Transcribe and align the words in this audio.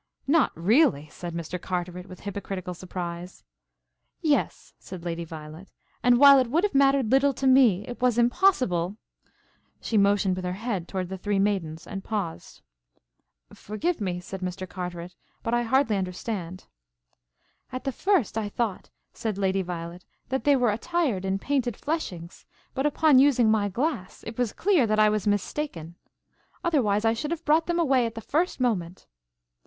"Not 0.25 0.51
really!" 0.55 1.09
said 1.09 1.35
Mr. 1.35 1.61
Carteret 1.61 2.07
with 2.09 2.21
hypocritical 2.21 2.73
surprise. 2.73 3.43
"Yes," 4.19 4.73
said 4.79 5.05
Lady 5.05 5.23
Violet, 5.23 5.69
"and 6.01 6.17
while 6.17 6.39
it 6.39 6.49
would 6.49 6.63
have 6.63 6.73
mattered 6.73 7.11
little 7.11 7.33
to 7.33 7.45
me, 7.45 7.85
it 7.87 8.01
was 8.01 8.17
impossible" 8.17 8.97
She 9.79 9.99
motioned 9.99 10.35
with 10.37 10.45
her 10.45 10.53
head 10.53 10.87
toward 10.87 11.09
the 11.09 11.19
three 11.19 11.37
maidens, 11.37 11.85
and 11.85 12.03
paused. 12.03 12.63
"Forgive 13.53 14.01
me," 14.01 14.19
said 14.19 14.41
Mr. 14.41 14.67
Carteret, 14.67 15.13
"but 15.43 15.53
I 15.53 15.61
hardly 15.61 15.95
understand." 15.97 16.65
"At 17.71 17.83
the 17.83 17.91
first 17.91 18.39
I 18.39 18.49
thought," 18.49 18.89
said 19.13 19.37
Lady 19.37 19.61
Violet, 19.61 20.03
"that 20.29 20.45
they 20.45 20.55
were 20.55 20.71
attired 20.71 21.25
in 21.25 21.37
painted 21.37 21.77
fleshings, 21.77 22.47
but 22.73 22.87
upon 22.87 23.19
using 23.19 23.51
my 23.51 23.69
glass, 23.69 24.23
it 24.25 24.39
was 24.39 24.51
clear 24.51 24.87
that 24.87 24.97
I 24.97 25.09
was 25.09 25.27
mistaken. 25.27 25.93
Otherwise, 26.63 27.05
I 27.05 27.13
should 27.13 27.29
have 27.29 27.45
brought 27.45 27.67
them 27.67 27.77
away 27.79 28.07
at 28.07 28.15
the 28.15 28.21
first 28.21 28.59
moment." 28.59 29.05